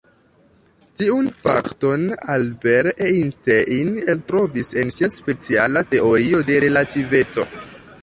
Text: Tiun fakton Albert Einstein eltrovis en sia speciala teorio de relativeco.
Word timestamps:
Tiun 1.01 1.27
fakton 1.43 2.07
Albert 2.37 3.05
Einstein 3.09 3.93
eltrovis 4.15 4.75
en 4.85 4.97
sia 4.99 5.13
speciala 5.21 5.89
teorio 5.95 6.45
de 6.53 6.61
relativeco. 6.69 7.51